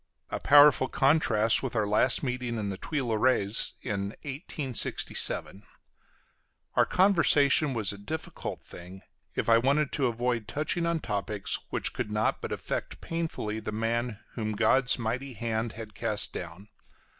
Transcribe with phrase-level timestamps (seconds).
[0.31, 5.61] A powerful contrast with our last meeting in the Tuileries in 1867.
[6.73, 9.03] Our conversation was a difficult thing,
[9.35, 13.71] if I wanted to avoid touching on topics which could not but affect painfully the
[13.71, 16.69] man whom God's mighty hand had cast down.